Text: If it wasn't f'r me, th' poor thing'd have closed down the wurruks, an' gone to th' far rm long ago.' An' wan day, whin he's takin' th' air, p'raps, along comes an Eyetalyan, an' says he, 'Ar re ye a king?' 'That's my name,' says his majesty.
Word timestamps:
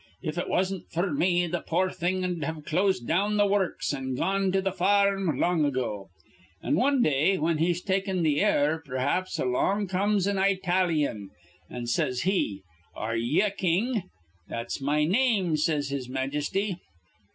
If 0.23 0.39
it 0.39 0.49
wasn't 0.49 0.89
f'r 0.89 1.15
me, 1.15 1.47
th' 1.47 1.63
poor 1.67 1.91
thing'd 1.91 2.43
have 2.43 2.65
closed 2.65 3.05
down 3.05 3.37
the 3.37 3.45
wurruks, 3.45 3.93
an' 3.93 4.15
gone 4.15 4.51
to 4.51 4.59
th' 4.59 4.73
far 4.75 5.15
rm 5.15 5.37
long 5.39 5.63
ago.' 5.63 6.09
An' 6.63 6.73
wan 6.73 7.03
day, 7.03 7.35
whin 7.35 7.59
he's 7.59 7.83
takin' 7.83 8.23
th' 8.23 8.39
air, 8.41 8.81
p'raps, 8.83 9.37
along 9.37 9.89
comes 9.89 10.25
an 10.25 10.37
Eyetalyan, 10.39 11.27
an' 11.69 11.85
says 11.85 12.21
he, 12.21 12.63
'Ar 12.95 13.13
re 13.13 13.21
ye 13.21 13.41
a 13.43 13.51
king?' 13.51 14.09
'That's 14.49 14.81
my 14.81 15.03
name,' 15.03 15.55
says 15.55 15.89
his 15.89 16.09
majesty. 16.09 16.77